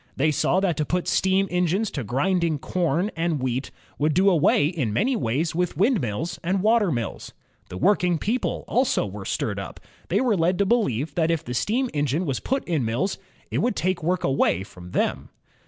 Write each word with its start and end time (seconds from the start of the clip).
They 0.15 0.31
saw 0.31 0.59
that 0.61 0.77
to 0.77 0.83
put 0.85 1.07
steam 1.07 1.47
engines 1.51 1.91
to 1.91 2.03
grinding 2.03 2.57
corn 2.57 3.11
and 3.15 3.39
wheat 3.39 3.69
would 3.99 4.15
do 4.15 4.31
away 4.31 4.65
in 4.65 4.91
many 4.91 5.15
places 5.15 5.53
with 5.53 5.77
windmills 5.77 6.39
and 6.43 6.63
water 6.63 6.91
mills. 6.91 7.33
The 7.69 7.77
working 7.77 8.17
people 8.17 8.65
also 8.67 9.05
were 9.05 9.25
stirred 9.25 9.59
up. 9.59 9.79
They 10.09 10.19
were 10.19 10.35
led 10.35 10.57
to 10.57 10.65
beheve 10.65 11.13
that 11.13 11.29
if 11.29 11.43
the 11.43 11.53
steam 11.53 11.87
engine 11.93 12.25
was 12.25 12.39
put 12.39 12.63
in 12.67 12.83
mills, 12.83 13.19
it 13.51 13.59
would 13.59 13.75
take 13.75 14.01
work 14.01 14.23
away 14.23 14.63
from 14.63 14.89
them. 14.89 15.29